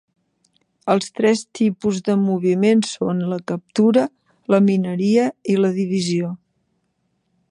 [0.93, 4.07] Els tres tipus de moviment són la captura,
[4.55, 6.33] la mineria i la divisió.